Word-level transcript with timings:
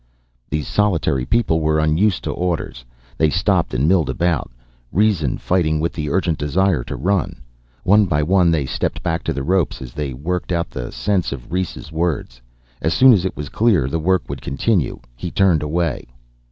These 0.49 0.67
solitary 0.67 1.27
people 1.27 1.59
were 1.59 1.77
unused 1.77 2.23
to 2.23 2.31
orders. 2.31 2.83
They 3.19 3.29
stopped 3.29 3.71
and 3.75 3.87
milled 3.87 4.09
about, 4.09 4.49
reason 4.91 5.37
fighting 5.37 5.79
with 5.79 5.93
the 5.93 6.09
urgent 6.09 6.39
desire 6.39 6.83
to 6.85 6.95
run. 6.95 7.43
One 7.83 8.05
by 8.05 8.23
one 8.23 8.49
they 8.49 8.65
stepped 8.65 9.03
back 9.03 9.23
to 9.25 9.31
the 9.31 9.43
ropes 9.43 9.79
as 9.79 9.93
they 9.93 10.11
worked 10.13 10.51
out 10.51 10.71
the 10.71 10.91
sense 10.91 11.31
of 11.31 11.51
Rhes' 11.51 11.91
words. 11.91 12.41
As 12.81 12.95
soon 12.95 13.13
as 13.13 13.25
it 13.25 13.37
was 13.37 13.49
clear 13.49 13.87
the 13.87 13.99
work 13.99 14.27
would 14.27 14.41
continue 14.41 14.99
he 15.15 15.29
turned 15.29 15.61
away. 15.61 16.07